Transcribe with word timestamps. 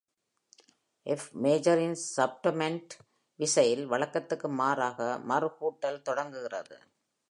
F 1.05 1.27
மேஜரின் 1.43 1.95
subdominant 2.17 2.95
விசையில் 3.39 3.85
வழக்கத்திற்கு 3.85 4.49
மாறாக, 4.49 4.99
மறுகூட்டல் 5.27 6.01
தொடங்குகிறது. 6.01 6.77